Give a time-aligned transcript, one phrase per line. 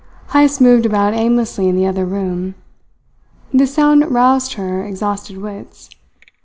[0.31, 2.55] Heyst moved about aimlessly in the other room.
[3.53, 5.91] This sound roused her exhausted wits.